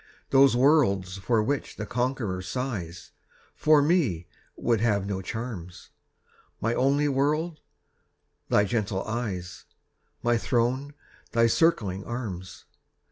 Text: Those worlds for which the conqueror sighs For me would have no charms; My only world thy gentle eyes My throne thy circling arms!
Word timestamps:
Those 0.31 0.55
worlds 0.55 1.17
for 1.17 1.43
which 1.43 1.75
the 1.75 1.85
conqueror 1.85 2.41
sighs 2.41 3.11
For 3.53 3.83
me 3.83 4.25
would 4.57 4.81
have 4.81 5.05
no 5.05 5.21
charms; 5.21 5.91
My 6.59 6.73
only 6.73 7.07
world 7.07 7.59
thy 8.49 8.63
gentle 8.63 9.03
eyes 9.03 9.65
My 10.23 10.37
throne 10.39 10.95
thy 11.33 11.45
circling 11.45 12.03
arms! 12.03 12.65